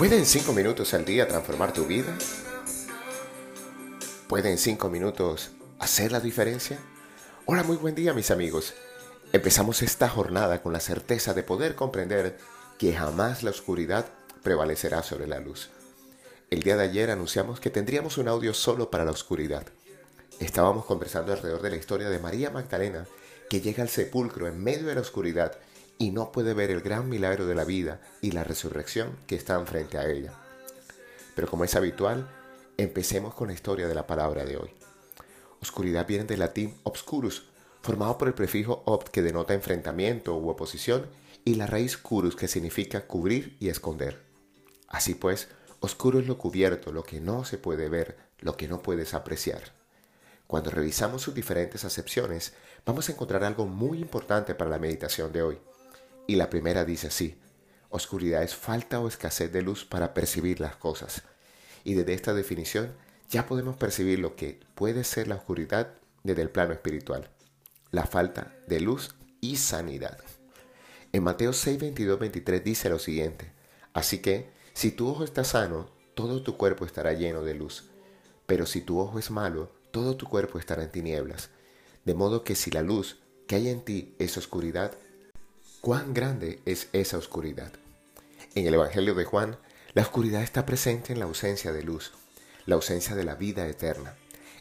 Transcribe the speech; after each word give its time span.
¿Pueden 0.00 0.24
cinco 0.24 0.54
minutos 0.54 0.94
al 0.94 1.04
día 1.04 1.28
transformar 1.28 1.74
tu 1.74 1.84
vida? 1.84 2.16
¿Pueden 4.28 4.56
cinco 4.56 4.88
minutos 4.88 5.50
hacer 5.78 6.10
la 6.10 6.20
diferencia? 6.20 6.78
Hola, 7.44 7.64
muy 7.64 7.76
buen 7.76 7.94
día 7.94 8.14
mis 8.14 8.30
amigos. 8.30 8.72
Empezamos 9.34 9.82
esta 9.82 10.08
jornada 10.08 10.62
con 10.62 10.72
la 10.72 10.80
certeza 10.80 11.34
de 11.34 11.42
poder 11.42 11.74
comprender 11.74 12.38
que 12.78 12.94
jamás 12.94 13.42
la 13.42 13.50
oscuridad 13.50 14.06
prevalecerá 14.42 15.02
sobre 15.02 15.26
la 15.26 15.38
luz. 15.38 15.68
El 16.48 16.62
día 16.62 16.78
de 16.78 16.84
ayer 16.84 17.10
anunciamos 17.10 17.60
que 17.60 17.68
tendríamos 17.68 18.16
un 18.16 18.28
audio 18.28 18.54
solo 18.54 18.90
para 18.90 19.04
la 19.04 19.10
oscuridad. 19.10 19.66
Estábamos 20.38 20.86
conversando 20.86 21.34
alrededor 21.34 21.60
de 21.60 21.72
la 21.72 21.76
historia 21.76 22.08
de 22.08 22.18
María 22.18 22.48
Magdalena, 22.48 23.06
que 23.50 23.60
llega 23.60 23.82
al 23.82 23.90
sepulcro 23.90 24.48
en 24.48 24.64
medio 24.64 24.86
de 24.86 24.94
la 24.94 25.02
oscuridad 25.02 25.58
y 26.00 26.12
no 26.12 26.32
puede 26.32 26.54
ver 26.54 26.70
el 26.70 26.80
gran 26.80 27.10
milagro 27.10 27.46
de 27.46 27.54
la 27.54 27.64
vida 27.64 28.00
y 28.22 28.30
la 28.30 28.42
resurrección 28.42 29.18
que 29.26 29.34
están 29.36 29.66
frente 29.66 29.98
a 29.98 30.08
ella. 30.08 30.32
Pero 31.36 31.46
como 31.46 31.64
es 31.64 31.74
habitual, 31.74 32.26
empecemos 32.78 33.34
con 33.34 33.48
la 33.48 33.52
historia 33.52 33.86
de 33.86 33.94
la 33.94 34.06
palabra 34.06 34.46
de 34.46 34.56
hoy. 34.56 34.70
Oscuridad 35.60 36.06
viene 36.06 36.24
del 36.24 36.38
latín 36.38 36.74
obscurus, 36.84 37.50
formado 37.82 38.16
por 38.16 38.28
el 38.28 38.34
prefijo 38.34 38.82
opt 38.86 39.08
que 39.08 39.20
denota 39.20 39.52
enfrentamiento 39.52 40.34
u 40.38 40.48
oposición 40.48 41.06
y 41.44 41.56
la 41.56 41.66
raíz 41.66 41.98
curus 41.98 42.34
que 42.34 42.48
significa 42.48 43.06
cubrir 43.06 43.58
y 43.60 43.68
esconder. 43.68 44.24
Así 44.88 45.14
pues, 45.14 45.48
oscuro 45.80 46.18
es 46.18 46.26
lo 46.26 46.38
cubierto, 46.38 46.92
lo 46.92 47.02
que 47.02 47.20
no 47.20 47.44
se 47.44 47.58
puede 47.58 47.90
ver, 47.90 48.16
lo 48.38 48.56
que 48.56 48.68
no 48.68 48.80
puedes 48.80 49.12
apreciar. 49.12 49.74
Cuando 50.46 50.70
revisamos 50.70 51.20
sus 51.20 51.34
diferentes 51.34 51.84
acepciones, 51.84 52.54
vamos 52.86 53.06
a 53.06 53.12
encontrar 53.12 53.44
algo 53.44 53.66
muy 53.66 53.98
importante 53.98 54.54
para 54.54 54.70
la 54.70 54.78
meditación 54.78 55.30
de 55.30 55.42
hoy. 55.42 55.58
Y 56.26 56.36
la 56.36 56.50
primera 56.50 56.84
dice 56.84 57.08
así, 57.08 57.38
oscuridad 57.88 58.42
es 58.42 58.54
falta 58.54 59.00
o 59.00 59.08
escasez 59.08 59.52
de 59.52 59.62
luz 59.62 59.84
para 59.84 60.14
percibir 60.14 60.60
las 60.60 60.76
cosas. 60.76 61.22
Y 61.84 61.94
desde 61.94 62.14
esta 62.14 62.34
definición 62.34 62.94
ya 63.28 63.46
podemos 63.46 63.76
percibir 63.76 64.18
lo 64.18 64.36
que 64.36 64.60
puede 64.74 65.04
ser 65.04 65.28
la 65.28 65.36
oscuridad 65.36 65.94
desde 66.22 66.42
el 66.42 66.50
plano 66.50 66.72
espiritual, 66.72 67.30
la 67.90 68.06
falta 68.06 68.54
de 68.66 68.80
luz 68.80 69.14
y 69.40 69.56
sanidad. 69.56 70.18
En 71.12 71.22
Mateo 71.22 71.52
6, 71.52 71.80
22, 71.80 72.18
23 72.18 72.64
dice 72.64 72.88
lo 72.88 72.98
siguiente, 72.98 73.52
así 73.92 74.18
que 74.18 74.50
si 74.74 74.92
tu 74.92 75.08
ojo 75.08 75.24
está 75.24 75.44
sano, 75.44 75.90
todo 76.14 76.42
tu 76.42 76.56
cuerpo 76.56 76.84
estará 76.84 77.12
lleno 77.12 77.42
de 77.42 77.54
luz, 77.54 77.90
pero 78.46 78.66
si 78.66 78.80
tu 78.80 78.98
ojo 78.98 79.18
es 79.18 79.30
malo, 79.30 79.72
todo 79.90 80.16
tu 80.16 80.26
cuerpo 80.26 80.58
estará 80.58 80.82
en 80.82 80.90
tinieblas. 80.90 81.50
De 82.04 82.14
modo 82.14 82.44
que 82.44 82.54
si 82.54 82.70
la 82.70 82.82
luz 82.82 83.18
que 83.46 83.56
hay 83.56 83.68
en 83.68 83.84
ti 83.84 84.14
es 84.18 84.36
oscuridad, 84.36 84.92
¿Cuán 85.80 86.12
grande 86.12 86.60
es 86.66 86.88
esa 86.92 87.16
oscuridad? 87.16 87.72
En 88.54 88.66
el 88.66 88.74
Evangelio 88.74 89.14
de 89.14 89.24
Juan, 89.24 89.56
la 89.94 90.02
oscuridad 90.02 90.42
está 90.42 90.66
presente 90.66 91.14
en 91.14 91.20
la 91.20 91.24
ausencia 91.24 91.72
de 91.72 91.82
luz, 91.82 92.12
la 92.66 92.74
ausencia 92.74 93.16
de 93.16 93.24
la 93.24 93.34
vida 93.34 93.66
eterna, 93.66 94.14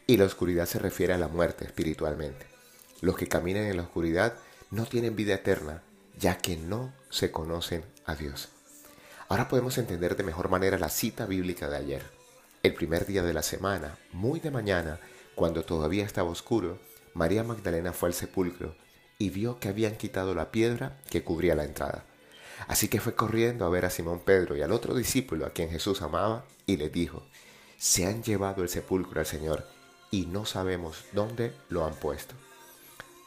y 0.07 0.15
la 0.15 0.23
oscuridad 0.23 0.65
se 0.65 0.79
refiere 0.79 1.11
a 1.13 1.17
la 1.17 1.27
muerte 1.27 1.65
espiritualmente. 1.65 2.45
Los 3.01 3.17
que 3.17 3.27
caminan 3.27 3.65
en 3.65 3.75
la 3.75 3.83
oscuridad 3.83 4.35
no 4.71 4.85
tienen 4.85 5.17
vida 5.17 5.33
eterna, 5.33 5.83
ya 6.17 6.37
que 6.37 6.55
no 6.55 6.93
se 7.09 7.31
conocen 7.31 7.83
a 8.05 8.15
Dios. 8.15 8.47
Ahora 9.27 9.49
podemos 9.49 9.77
entender 9.77 10.15
de 10.15 10.23
mejor 10.23 10.47
manera 10.47 10.79
la 10.79 10.87
cita 10.87 11.25
bíblica 11.25 11.67
de 11.67 11.75
ayer. 11.75 12.03
El 12.63 12.75
primer 12.75 13.05
día 13.05 13.23
de 13.23 13.33
la 13.33 13.43
semana, 13.43 13.97
muy 14.13 14.39
de 14.39 14.51
mañana, 14.51 15.01
cuando 15.35 15.65
todavía 15.65 16.05
estaba 16.05 16.29
oscuro, 16.29 16.79
María 17.13 17.43
Magdalena 17.43 17.91
fue 17.91 18.07
al 18.07 18.15
sepulcro 18.15 18.73
y 19.19 19.29
vio 19.29 19.59
que 19.59 19.67
habían 19.67 19.97
quitado 19.97 20.33
la 20.33 20.49
piedra 20.49 20.97
que 21.09 21.23
cubría 21.23 21.53
la 21.53 21.65
entrada. 21.65 22.05
Así 22.67 22.87
que 22.87 23.01
fue 23.01 23.15
corriendo 23.15 23.65
a 23.65 23.69
ver 23.69 23.85
a 23.85 23.89
Simón 23.89 24.21
Pedro 24.21 24.55
y 24.55 24.61
al 24.61 24.71
otro 24.71 24.95
discípulo 24.95 25.45
a 25.45 25.51
quien 25.51 25.69
Jesús 25.69 26.01
amaba 26.01 26.45
y 26.65 26.77
le 26.77 26.89
dijo, 26.89 27.23
se 27.77 28.05
han 28.05 28.23
llevado 28.23 28.63
el 28.63 28.69
sepulcro 28.69 29.19
al 29.19 29.25
Señor 29.25 29.67
y 30.09 30.25
no 30.25 30.45
sabemos 30.45 31.03
dónde 31.11 31.53
lo 31.67 31.85
han 31.85 31.93
puesto. 31.93 32.33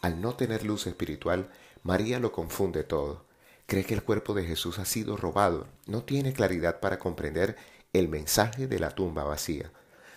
Al 0.00 0.20
no 0.20 0.34
tener 0.34 0.64
luz 0.64 0.86
espiritual, 0.86 1.50
María 1.82 2.19
lo 2.19 2.32
confunde 2.32 2.84
todo. 2.84 3.25
Cree 3.66 3.84
que 3.84 3.94
el 3.94 4.02
cuerpo 4.02 4.34
de 4.34 4.44
Jesús 4.44 4.78
ha 4.78 4.84
sido 4.84 5.16
robado, 5.16 5.69
no 5.86 6.02
tiene 6.02 6.32
claridad 6.32 6.81
para 6.81 6.98
comprender 6.98 7.56
el 7.92 8.08
mensaje 8.08 8.66
de 8.66 8.78
la 8.78 8.91
tumba 8.91 9.25
vacía. 9.25 9.70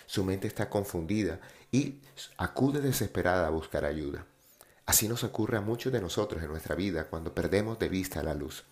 Su 0.06 0.24
mente 0.24 0.48
está 0.48 0.70
confundida 0.70 1.40
y 1.72 2.00
acude 2.38 2.80
desesperada 2.80 3.48
a 3.48 3.52
buscar 3.52 3.86
ayuda. 3.86 4.26
Así 4.86 5.08
nos 5.08 5.24
ocurre 5.24 5.58
a 5.58 5.62
muchos 5.62 5.92
de 5.92 6.02
nosotros 6.02 6.44
en 6.44 6.50
nuestra 6.50 6.76
vida 6.76 7.08
cuando 7.08 7.34
perdemos 7.34 7.80
de 7.80 7.90
vista 7.90 8.22
la 8.22 8.36
luz. 8.36 8.66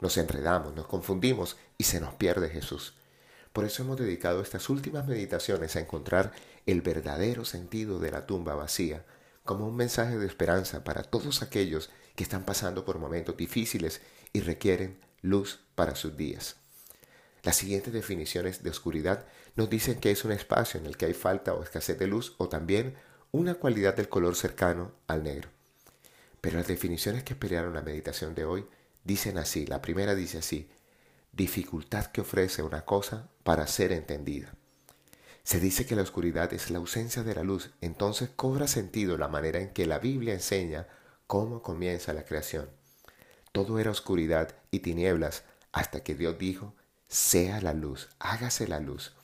Nos 0.00 0.16
enredamos, 0.16 0.74
nos 0.74 0.86
confundimos 0.86 1.56
y 1.76 1.84
se 1.84 2.00
nos 2.00 2.14
pierde 2.14 2.48
Jesús. 2.48 2.94
Por 3.52 3.64
eso 3.64 3.82
hemos 3.82 3.96
dedicado 3.96 4.42
estas 4.42 4.68
últimas 4.68 5.06
meditaciones 5.06 5.74
a 5.74 5.80
encontrar 5.80 6.32
el 6.66 6.82
verdadero 6.82 7.44
sentido 7.44 7.98
de 7.98 8.10
la 8.10 8.26
tumba 8.26 8.54
vacía, 8.54 9.04
como 9.44 9.66
un 9.66 9.76
mensaje 9.76 10.18
de 10.18 10.26
esperanza 10.26 10.84
para 10.84 11.02
todos 11.02 11.42
aquellos 11.42 11.90
que 12.14 12.22
están 12.22 12.44
pasando 12.44 12.84
por 12.84 12.98
momentos 12.98 13.36
difíciles 13.36 14.02
y 14.32 14.40
requieren 14.40 15.00
luz 15.22 15.60
para 15.74 15.94
sus 15.94 16.16
días. 16.16 16.56
Las 17.42 17.56
siguientes 17.56 17.92
definiciones 17.92 18.62
de 18.62 18.70
oscuridad 18.70 19.24
nos 19.54 19.70
dicen 19.70 20.00
que 20.00 20.10
es 20.10 20.24
un 20.24 20.32
espacio 20.32 20.78
en 20.78 20.86
el 20.86 20.96
que 20.96 21.06
hay 21.06 21.14
falta 21.14 21.54
o 21.54 21.62
escasez 21.62 21.98
de 21.98 22.06
luz 22.06 22.34
o 22.38 22.48
también 22.48 22.96
una 23.30 23.54
cualidad 23.54 23.94
del 23.94 24.08
color 24.08 24.34
cercano 24.34 24.92
al 25.06 25.22
negro. 25.22 25.55
Pero 26.40 26.58
las 26.58 26.66
definiciones 26.66 27.24
que 27.24 27.34
esperaron 27.34 27.74
la 27.74 27.82
meditación 27.82 28.34
de 28.34 28.44
hoy 28.44 28.66
dicen 29.04 29.38
así. 29.38 29.66
La 29.66 29.82
primera 29.82 30.14
dice 30.14 30.38
así, 30.38 30.68
dificultad 31.32 32.06
que 32.06 32.20
ofrece 32.20 32.62
una 32.62 32.84
cosa 32.84 33.28
para 33.42 33.66
ser 33.66 33.92
entendida. 33.92 34.54
Se 35.44 35.60
dice 35.60 35.86
que 35.86 35.94
la 35.94 36.02
oscuridad 36.02 36.52
es 36.52 36.70
la 36.70 36.78
ausencia 36.78 37.22
de 37.22 37.34
la 37.34 37.44
luz, 37.44 37.70
entonces 37.80 38.30
cobra 38.34 38.66
sentido 38.66 39.16
la 39.16 39.28
manera 39.28 39.60
en 39.60 39.72
que 39.72 39.86
la 39.86 40.00
Biblia 40.00 40.34
enseña 40.34 40.88
cómo 41.28 41.62
comienza 41.62 42.12
la 42.12 42.24
creación. 42.24 42.68
Todo 43.52 43.78
era 43.78 43.92
oscuridad 43.92 44.56
y 44.70 44.80
tinieblas 44.80 45.44
hasta 45.70 46.02
que 46.02 46.14
Dios 46.14 46.36
dijo, 46.38 46.74
sea 47.06 47.60
la 47.60 47.74
luz, 47.74 48.08
hágase 48.18 48.66
la 48.66 48.80
luz. 48.80 49.14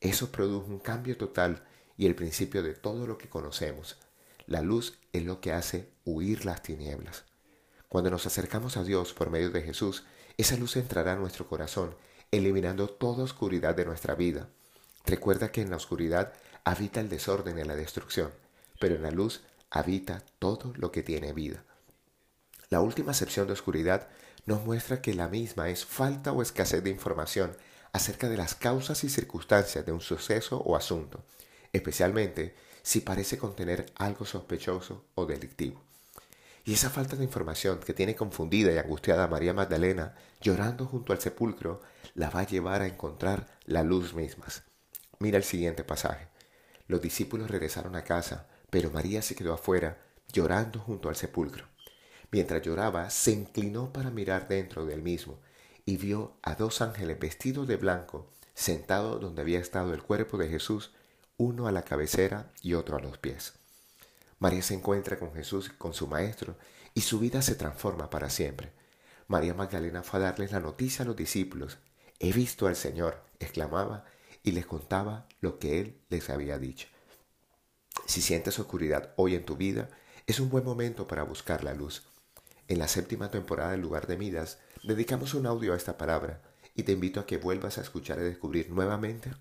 Eso 0.00 0.30
produjo 0.30 0.66
un 0.66 0.80
cambio 0.80 1.16
total 1.16 1.64
y 1.96 2.06
el 2.06 2.14
principio 2.14 2.62
de 2.62 2.74
todo 2.74 3.06
lo 3.06 3.16
que 3.16 3.28
conocemos. 3.28 3.96
La 4.48 4.62
luz 4.62 4.98
es 5.12 5.24
lo 5.24 5.42
que 5.42 5.52
hace 5.52 5.90
huir 6.06 6.46
las 6.46 6.62
tinieblas. 6.62 7.24
Cuando 7.86 8.10
nos 8.10 8.24
acercamos 8.24 8.78
a 8.78 8.82
Dios 8.82 9.12
por 9.12 9.28
medio 9.28 9.50
de 9.50 9.60
Jesús, 9.60 10.04
esa 10.38 10.56
luz 10.56 10.76
entrará 10.76 11.12
a 11.12 11.16
nuestro 11.16 11.46
corazón, 11.46 11.94
eliminando 12.30 12.88
toda 12.88 13.24
oscuridad 13.24 13.74
de 13.74 13.84
nuestra 13.84 14.14
vida. 14.14 14.48
Recuerda 15.04 15.52
que 15.52 15.60
en 15.60 15.68
la 15.68 15.76
oscuridad 15.76 16.32
habita 16.64 17.00
el 17.00 17.10
desorden 17.10 17.58
y 17.58 17.64
la 17.64 17.76
destrucción, 17.76 18.30
pero 18.80 18.94
en 18.94 19.02
la 19.02 19.10
luz 19.10 19.42
habita 19.68 20.24
todo 20.38 20.72
lo 20.76 20.92
que 20.92 21.02
tiene 21.02 21.34
vida. 21.34 21.62
La 22.70 22.80
última 22.80 23.10
acepción 23.10 23.48
de 23.48 23.52
oscuridad 23.52 24.08
nos 24.46 24.64
muestra 24.64 25.02
que 25.02 25.12
la 25.12 25.28
misma 25.28 25.68
es 25.68 25.84
falta 25.84 26.32
o 26.32 26.40
escasez 26.40 26.82
de 26.82 26.88
información 26.88 27.54
acerca 27.92 28.30
de 28.30 28.38
las 28.38 28.54
causas 28.54 29.04
y 29.04 29.10
circunstancias 29.10 29.84
de 29.84 29.92
un 29.92 30.00
suceso 30.00 30.56
o 30.56 30.74
asunto, 30.74 31.22
especialmente 31.74 32.54
si 32.88 33.02
parece 33.02 33.36
contener 33.36 33.84
algo 33.96 34.24
sospechoso 34.24 35.04
o 35.14 35.26
delictivo. 35.26 35.78
Y 36.64 36.72
esa 36.72 36.88
falta 36.88 37.16
de 37.16 37.24
información 37.24 37.80
que 37.80 37.92
tiene 37.92 38.16
confundida 38.16 38.72
y 38.72 38.78
angustiada 38.78 39.24
a 39.24 39.28
María 39.28 39.52
Magdalena, 39.52 40.14
llorando 40.40 40.86
junto 40.86 41.12
al 41.12 41.20
sepulcro, 41.20 41.82
la 42.14 42.30
va 42.30 42.40
a 42.40 42.46
llevar 42.46 42.80
a 42.80 42.86
encontrar 42.86 43.46
la 43.66 43.82
luz 43.82 44.14
mismas. 44.14 44.62
Mira 45.18 45.36
el 45.36 45.44
siguiente 45.44 45.84
pasaje. 45.84 46.28
Los 46.86 47.02
discípulos 47.02 47.50
regresaron 47.50 47.94
a 47.94 48.04
casa, 48.04 48.46
pero 48.70 48.90
María 48.90 49.20
se 49.20 49.34
quedó 49.34 49.52
afuera, 49.52 49.98
llorando 50.32 50.80
junto 50.80 51.10
al 51.10 51.16
sepulcro. 51.16 51.66
Mientras 52.30 52.62
lloraba, 52.62 53.10
se 53.10 53.32
inclinó 53.32 53.92
para 53.92 54.10
mirar 54.10 54.48
dentro 54.48 54.86
del 54.86 55.02
mismo 55.02 55.38
y 55.84 55.98
vio 55.98 56.38
a 56.40 56.54
dos 56.54 56.80
ángeles 56.80 57.18
vestidos 57.20 57.68
de 57.68 57.76
blanco, 57.76 58.30
sentados 58.54 59.20
donde 59.20 59.42
había 59.42 59.58
estado 59.58 59.92
el 59.92 60.02
cuerpo 60.02 60.38
de 60.38 60.48
Jesús 60.48 60.92
uno 61.38 61.66
a 61.66 61.72
la 61.72 61.82
cabecera 61.82 62.52
y 62.60 62.74
otro 62.74 62.96
a 62.96 63.00
los 63.00 63.16
pies. 63.16 63.54
María 64.38 64.62
se 64.62 64.74
encuentra 64.74 65.18
con 65.18 65.32
Jesús, 65.32 65.70
con 65.70 65.94
su 65.94 66.06
Maestro, 66.06 66.56
y 66.94 67.00
su 67.00 67.18
vida 67.18 67.42
se 67.42 67.54
transforma 67.54 68.10
para 68.10 68.28
siempre. 68.28 68.72
María 69.26 69.54
Magdalena 69.54 70.02
fue 70.02 70.20
a 70.20 70.24
darles 70.24 70.52
la 70.52 70.60
noticia 70.60 71.04
a 71.04 71.06
los 71.06 71.16
discípulos. 71.16 71.78
He 72.18 72.32
visto 72.32 72.66
al 72.66 72.76
Señor, 72.76 73.22
exclamaba, 73.38 74.04
y 74.42 74.52
les 74.52 74.66
contaba 74.66 75.26
lo 75.40 75.58
que 75.58 75.80
Él 75.80 76.00
les 76.08 76.28
había 76.30 76.58
dicho. 76.58 76.88
Si 78.06 78.20
sientes 78.20 78.58
oscuridad 78.58 79.12
hoy 79.16 79.34
en 79.34 79.44
tu 79.44 79.56
vida, 79.56 79.90
es 80.26 80.40
un 80.40 80.50
buen 80.50 80.64
momento 80.64 81.06
para 81.06 81.22
buscar 81.22 81.64
la 81.64 81.74
luz. 81.74 82.04
En 82.66 82.78
la 82.78 82.88
séptima 82.88 83.30
temporada 83.30 83.72
del 83.72 83.80
lugar 83.80 84.06
de 84.06 84.16
Midas, 84.16 84.58
dedicamos 84.82 85.34
un 85.34 85.46
audio 85.46 85.72
a 85.72 85.76
esta 85.76 85.98
palabra 85.98 86.42
y 86.74 86.82
te 86.82 86.92
invito 86.92 87.20
a 87.20 87.26
que 87.26 87.38
vuelvas 87.38 87.78
a 87.78 87.80
escuchar 87.80 88.18
y 88.18 88.22
descubrir 88.22 88.70
nuevamente 88.70 89.32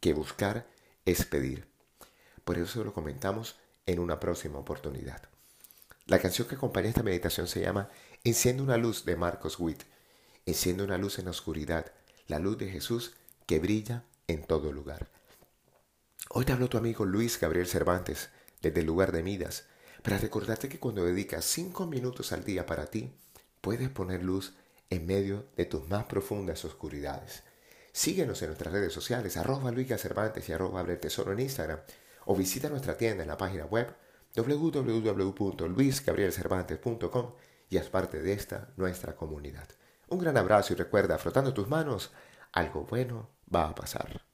que 0.00 0.12
buscar 0.12 0.66
es 1.06 1.24
pedir. 1.24 1.66
Por 2.44 2.58
eso 2.58 2.84
lo 2.84 2.92
comentamos 2.92 3.56
en 3.86 3.98
una 3.98 4.20
próxima 4.20 4.58
oportunidad. 4.58 5.22
La 6.04 6.18
canción 6.18 6.46
que 6.46 6.56
acompaña 6.56 6.88
esta 6.88 7.02
meditación 7.02 7.48
se 7.48 7.62
llama 7.62 7.88
Enciende 8.22 8.62
una 8.62 8.76
luz 8.76 9.04
de 9.04 9.16
Marcos 9.16 9.58
Witt. 9.58 9.82
Enciende 10.44 10.84
una 10.84 10.98
luz 10.98 11.18
en 11.18 11.24
la 11.24 11.30
oscuridad. 11.30 11.92
la 12.28 12.40
luz 12.40 12.58
de 12.58 12.68
Jesús 12.68 13.14
que 13.46 13.60
brilla 13.60 14.04
en 14.26 14.44
todo 14.44 14.72
lugar. 14.72 15.08
Hoy 16.30 16.44
te 16.44 16.52
habló 16.52 16.68
tu 16.68 16.76
amigo 16.76 17.04
Luis 17.04 17.38
Gabriel 17.38 17.68
Cervantes 17.68 18.30
desde 18.60 18.80
el 18.80 18.86
lugar 18.86 19.12
de 19.12 19.22
Midas 19.22 19.66
para 20.02 20.18
recordarte 20.18 20.68
que 20.68 20.80
cuando 20.80 21.04
dedicas 21.04 21.44
cinco 21.44 21.86
minutos 21.86 22.32
al 22.32 22.44
día 22.44 22.66
para 22.66 22.86
ti, 22.86 23.12
puedes 23.60 23.88
poner 23.90 24.24
luz 24.24 24.54
en 24.90 25.06
medio 25.06 25.46
de 25.56 25.66
tus 25.66 25.88
más 25.88 26.04
profundas 26.04 26.64
oscuridades. 26.64 27.44
Síguenos 27.96 28.40
en 28.42 28.48
nuestras 28.48 28.74
redes 28.74 28.92
sociales, 28.92 29.38
arroba 29.38 29.70
Luis 29.70 29.88
Cervantes 29.88 30.46
y 30.46 30.52
arroba 30.52 30.80
Abre 30.80 30.98
Tesoro 30.98 31.32
en 31.32 31.40
Instagram, 31.40 31.78
o 32.26 32.36
visita 32.36 32.68
nuestra 32.68 32.98
tienda 32.98 33.22
en 33.22 33.28
la 33.30 33.38
página 33.38 33.64
web 33.64 33.88
www.luisgabrielcervantes.com 34.36 37.32
y 37.70 37.78
haz 37.78 37.88
parte 37.88 38.20
de 38.20 38.34
esta 38.34 38.68
nuestra 38.76 39.16
comunidad. 39.16 39.66
Un 40.08 40.18
gran 40.18 40.36
abrazo 40.36 40.74
y 40.74 40.76
recuerda, 40.76 41.16
frotando 41.16 41.54
tus 41.54 41.68
manos, 41.68 42.12
algo 42.52 42.84
bueno 42.84 43.30
va 43.52 43.70
a 43.70 43.74
pasar. 43.74 44.26